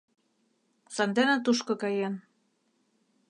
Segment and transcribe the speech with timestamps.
[0.95, 2.13] Сандене тушко каен.